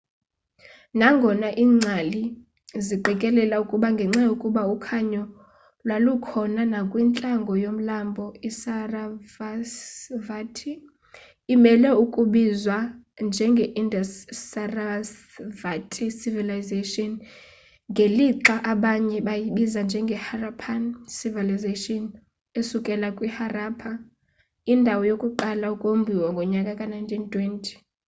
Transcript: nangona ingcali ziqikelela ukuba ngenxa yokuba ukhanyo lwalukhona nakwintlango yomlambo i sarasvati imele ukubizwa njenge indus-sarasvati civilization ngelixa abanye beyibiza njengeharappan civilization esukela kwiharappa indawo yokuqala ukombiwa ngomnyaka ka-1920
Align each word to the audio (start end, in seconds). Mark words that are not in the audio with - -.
nangona 0.99 1.47
ingcali 1.63 2.23
ziqikelela 2.85 3.55
ukuba 3.63 3.87
ngenxa 3.95 4.21
yokuba 4.29 4.61
ukhanyo 4.75 5.23
lwalukhona 5.87 6.61
nakwintlango 6.73 7.53
yomlambo 7.65 8.25
i 8.47 8.49
sarasvati 8.61 10.71
imele 11.53 11.89
ukubizwa 12.03 12.77
njenge 13.27 13.65
indus-sarasvati 13.81 16.05
civilization 16.21 17.11
ngelixa 17.91 18.55
abanye 18.71 19.17
beyibiza 19.27 19.79
njengeharappan 19.87 20.83
civilization 21.17 22.03
esukela 22.59 23.07
kwiharappa 23.17 23.91
indawo 24.73 25.01
yokuqala 25.11 25.65
ukombiwa 25.75 26.27
ngomnyaka 26.33 26.73
ka-1920 26.79 27.53